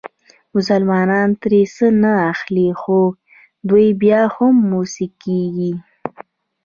مسلمانان 0.55 1.29
ترې 1.41 1.61
څه 1.75 1.87
نه 2.01 2.11
اخلي 2.31 2.69
خو 2.81 2.99
دوی 3.69 3.87
بیا 4.01 4.21
هم 4.35 4.55
موسکېږي. 4.71 5.73